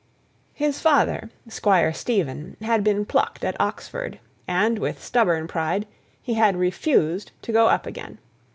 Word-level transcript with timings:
His 0.55 0.79
father, 0.81 1.29
Squire 1.47 1.93
Stephen, 1.93 2.57
had 2.63 2.83
been 2.83 3.05
plucked 3.05 3.45
at 3.45 3.55
Oxford, 3.61 4.17
and, 4.47 4.79
with 4.79 4.99
stubborn 5.03 5.47
pride, 5.47 5.85
he 6.19 6.33
had 6.33 6.57
refused 6.57 7.33
to 7.43 7.51
go 7.51 7.67
up 7.67 7.85
again. 7.85 8.17